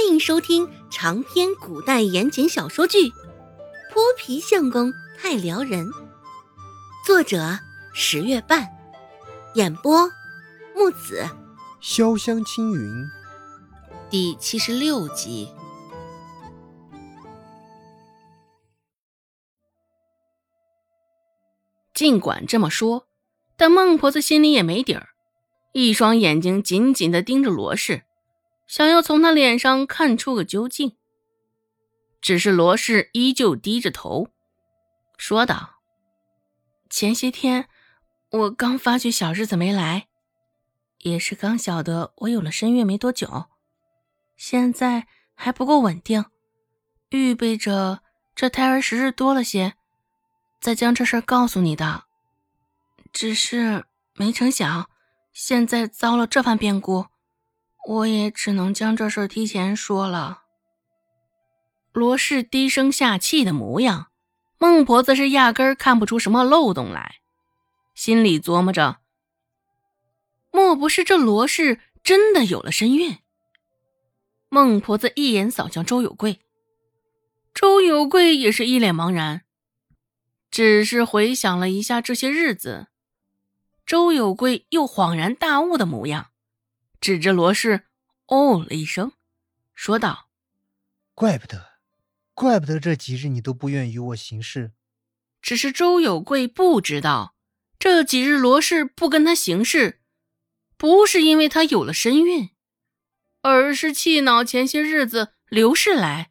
[0.00, 2.96] 欢迎收听长篇古代言情小说剧
[3.92, 5.86] 《泼皮相公太撩人》，
[7.04, 7.58] 作者
[7.92, 8.66] 十月半，
[9.56, 10.10] 演播
[10.74, 11.28] 木子
[11.82, 13.04] 潇湘青云，
[14.08, 15.50] 第七十六集。
[21.92, 23.06] 尽管这么说，
[23.54, 25.10] 但孟婆子心里也没底儿，
[25.72, 28.04] 一双眼睛紧紧的盯着罗氏。
[28.70, 30.96] 想要从他脸上看出个究竟，
[32.20, 34.28] 只是罗氏依旧低着头，
[35.16, 35.80] 说道
[36.88, 37.68] ：“前些天
[38.30, 40.06] 我刚发觉小日子没来，
[40.98, 43.46] 也是刚晓得我有了身孕没多久，
[44.36, 46.26] 现在还不够稳定，
[47.08, 48.02] 预备着
[48.36, 49.74] 这胎儿时日多了些，
[50.60, 52.04] 再将这事告诉你的。
[53.12, 53.84] 只是
[54.14, 54.88] 没成想，
[55.32, 57.06] 现在遭了这番变故。”
[57.88, 60.42] 我也只能将这事提前说了。
[61.92, 64.08] 罗氏低声下气的模样，
[64.58, 67.16] 孟婆子是压根儿看不出什么漏洞来，
[67.94, 68.98] 心里琢磨着：
[70.52, 73.18] 莫不是这罗氏真的有了身孕？
[74.48, 76.40] 孟婆子一眼扫向周有贵，
[77.52, 79.42] 周有贵也是一脸茫然，
[80.50, 82.88] 只是回想了一下这些日子，
[83.84, 86.29] 周有贵又恍然大悟的模样。
[87.00, 87.86] 指着罗氏，
[88.26, 89.12] 哦了一声，
[89.74, 90.28] 说道
[91.14, 91.78] ：“怪不得，
[92.34, 94.72] 怪不得这几日你都不愿与我行事。
[95.40, 97.34] 只是周有贵不知道，
[97.78, 100.02] 这几日罗氏不跟他行事，
[100.76, 102.50] 不是因为他有了身孕，
[103.40, 106.30] 而是气恼前些日子刘氏来，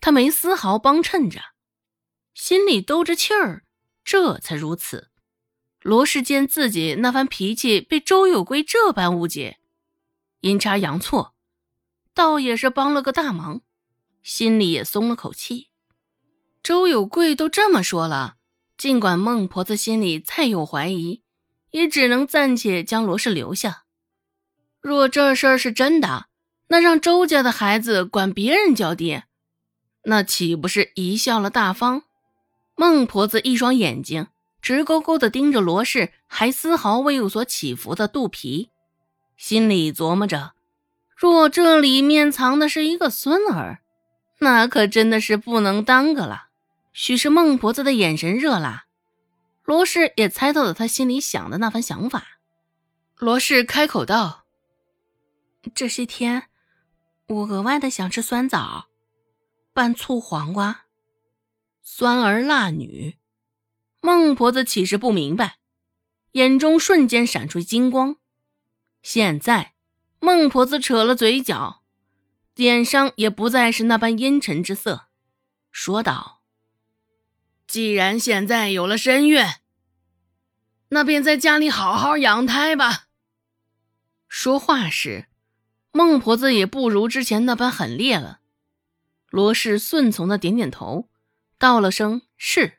[0.00, 1.42] 他没丝毫帮衬着，
[2.32, 3.66] 心里兜着气儿，
[4.02, 5.10] 这才如此。
[5.80, 9.58] 罗氏见自己那番脾气被周有贵这般误解。”
[10.40, 11.34] 阴差阳错，
[12.14, 13.62] 倒也是帮了个大忙，
[14.22, 15.68] 心里也松了口气。
[16.62, 18.36] 周有贵都这么说了，
[18.76, 21.22] 尽管孟婆子心里再有怀疑，
[21.70, 23.84] 也只能暂且将罗氏留下。
[24.80, 26.26] 若这事儿是真的，
[26.68, 29.24] 那让周家的孩子管别人叫爹，
[30.04, 32.04] 那岂不是贻笑了大方？
[32.76, 34.28] 孟婆子一双眼睛
[34.68, 38.68] 直勾勾地盯着罗氏，还丝毫未有所起伏的肚皮。
[39.34, 40.52] 心里琢磨着，
[41.16, 43.78] 若这里面藏的是一个孙儿，
[44.40, 46.48] 那可真的是不能耽搁了。
[46.92, 48.84] 许是孟婆子的眼神热辣，
[49.64, 52.26] 罗氏也猜到了他心里想的那番想法。
[53.16, 54.44] 罗氏开口道
[55.74, 56.48] ：“这些天，
[57.26, 58.88] 我额外的想吃酸枣，
[59.72, 60.82] 拌醋黄瓜，
[61.82, 63.16] 酸儿辣女。”
[64.00, 65.58] 孟婆子岂是不明白，
[66.32, 68.16] 眼中瞬间闪出金光。
[69.02, 69.74] 现在，
[70.20, 71.82] 孟婆子扯了嘴角，
[72.54, 75.08] 脸上也不再是那般阴沉之色，
[75.70, 76.42] 说道
[77.66, 79.44] ：“既然现在有了身孕，
[80.90, 83.06] 那便在家里好好养胎吧。”
[84.28, 85.26] 说话时，
[85.90, 88.40] 孟婆子也不如之前那般狠烈了。
[89.30, 91.08] 罗氏顺从的点点头，
[91.58, 92.77] 道了声“是”，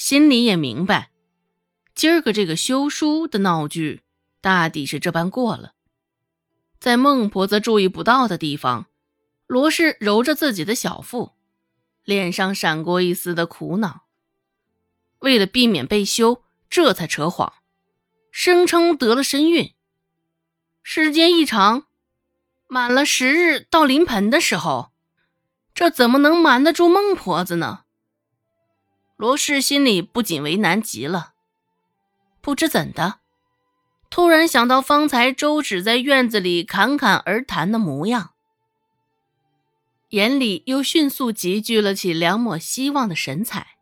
[0.00, 1.10] 心里也明白，
[1.94, 4.00] 今儿个这个休书的闹剧。
[4.40, 5.74] 大抵是这般过了，
[6.78, 8.86] 在孟婆子注意不到的地方，
[9.46, 11.32] 罗氏揉着自己的小腹，
[12.02, 14.06] 脸上闪过一丝的苦恼。
[15.18, 17.52] 为了避免被休，这才扯谎，
[18.32, 19.74] 声称得了身孕。
[20.82, 21.84] 时间一长，
[22.68, 24.92] 满了十日到临盆的时候，
[25.74, 27.84] 这怎么能瞒得住孟婆子呢？
[29.20, 31.34] 罗氏心里不仅为难极了，
[32.40, 33.18] 不知怎的。
[34.08, 38.30] 突然想到方才周芷在院子里侃侃而谈的模样，
[40.08, 43.76] 眼里又迅速集聚了起两抹希望的神采。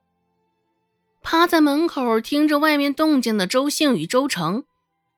[1.23, 4.65] 趴在门口听着外面动静的周兴与周成，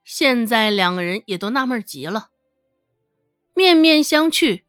[0.05, 2.29] 现在两个人也都纳闷极了，
[3.55, 4.65] 面面相觑。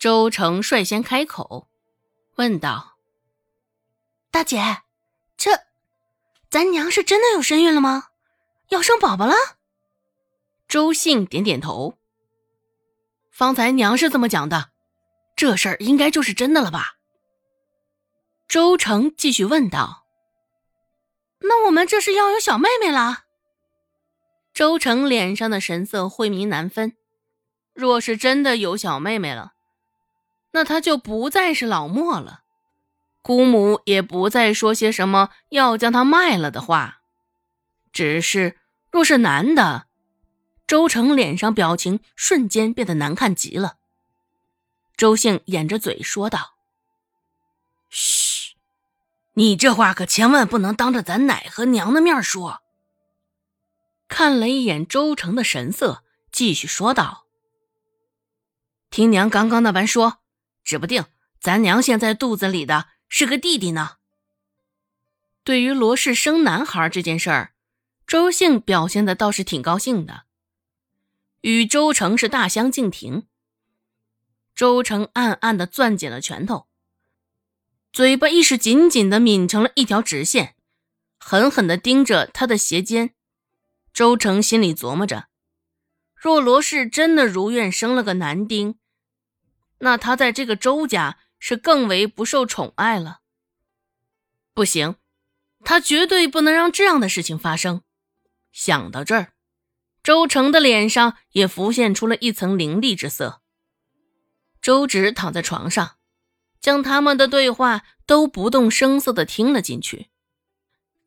[0.00, 1.68] 周成率先开口，
[2.34, 2.96] 问道
[4.30, 4.82] ：“大姐，
[5.36, 5.50] 这
[6.50, 8.08] 咱娘是真的有身孕了吗？”
[8.68, 9.34] 要生宝宝了，
[10.68, 11.96] 周信点点头。
[13.30, 14.70] 方才娘是这么讲的，
[15.34, 16.96] 这事儿应该就是真的了吧？
[18.46, 20.06] 周成继续问道
[21.40, 23.24] ：“那我们这是要有小妹妹了？”
[24.52, 26.96] 周成脸上的神色晦明难分。
[27.72, 29.52] 若是真的有小妹妹了，
[30.50, 32.42] 那他就不再是老莫了，
[33.28, 37.02] 姑母也不再说些什么要将他卖了的话。
[37.92, 38.56] 只是，
[38.90, 39.86] 若是男的，
[40.66, 43.76] 周成脸上表情瞬间变得难看极了。
[44.96, 46.54] 周兴掩着嘴说道
[47.90, 48.54] ：“嘘，
[49.34, 52.62] 你这话可千万不能当着咱奶和娘的面说。”
[54.08, 56.02] 看了一眼周成的神色，
[56.32, 57.26] 继续说道
[58.88, 60.20] ：“听娘刚刚那般说，
[60.64, 61.04] 指不定
[61.38, 63.96] 咱娘现在肚子里的是个弟弟呢。”
[65.44, 67.54] 对于罗氏生男孩这件事儿，
[68.06, 70.24] 周兴表现的倒是挺高兴的，
[71.40, 73.26] 与周成是大相径庭。
[74.54, 76.66] 周成暗暗的攥紧了拳头，
[77.92, 80.56] 嘴巴亦是紧紧的抿成了一条直线，
[81.18, 83.14] 狠狠的盯着他的鞋尖。
[83.92, 85.28] 周成心里琢磨着：
[86.14, 88.78] 若罗氏真的如愿生了个男丁，
[89.78, 93.20] 那他在这个周家是更为不受宠爱了。
[94.54, 94.96] 不行，
[95.64, 97.82] 他绝对不能让这样的事情发生。
[98.52, 99.32] 想到这儿，
[100.02, 103.42] 周成的脸上也浮现出了一层凌厉之色。
[104.60, 105.96] 周芷躺在床上，
[106.60, 110.08] 将他们的对话都不动声色地听了进去，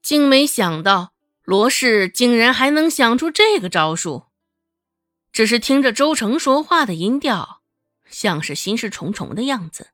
[0.01, 1.13] 竟没想到。
[1.43, 4.27] 罗氏竟然还能想出这个招数，
[5.33, 7.63] 只是听着周成说话的音调，
[8.09, 9.89] 像是心事重重的样子。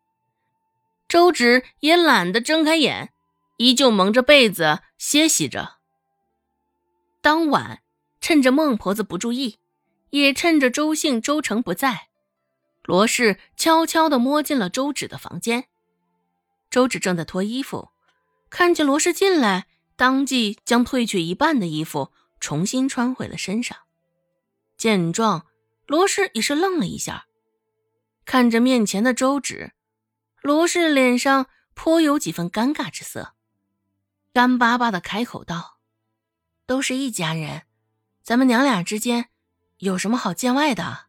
[1.08, 3.14] 周芷也懒得睁开眼，
[3.58, 5.78] 依旧蒙着被子歇息着。
[7.22, 7.82] 当晚，
[8.20, 9.58] 趁着孟婆子不注意，
[10.10, 12.10] 也趁着周姓、周成不在，
[12.84, 15.66] 罗氏悄悄地摸进了周芷的房间。
[16.70, 17.90] 周芷正在脱衣服，
[18.50, 19.68] 看见罗氏进来。
[19.96, 23.76] 当即将褪去一半的衣服重新穿回了身上。
[24.78, 25.48] 见状，
[25.88, 27.26] 罗氏也是愣了一下，
[28.24, 29.72] 看着面前的周芷，
[30.42, 33.34] 卢氏脸上颇有几分尴尬之色，
[34.34, 35.80] 干巴巴的开口道
[36.66, 37.64] ：“都是一家人，
[38.24, 39.30] 咱们娘俩之间
[39.78, 41.08] 有什么好见外的？”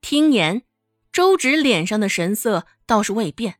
[0.00, 0.62] 听言，
[1.10, 3.58] 周芷脸上的神色倒是未变，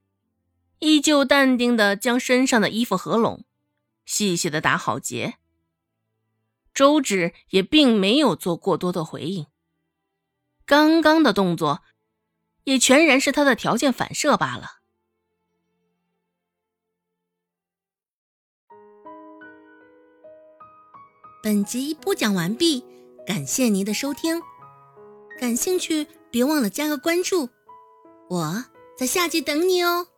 [0.78, 3.44] 依旧淡定的将身上的衣服合拢。
[4.04, 5.38] 细细的打好结，
[6.72, 9.46] 周芷也并没有做过多的回应。
[10.64, 11.82] 刚刚的动作，
[12.66, 14.80] 也全然是他的条件反射罢了。
[21.42, 22.84] 本集播讲完毕，
[23.24, 24.42] 感谢您的收听。
[25.38, 27.48] 感兴趣，别忘了加个关注，
[28.28, 28.64] 我
[28.98, 30.08] 在下集等你哦。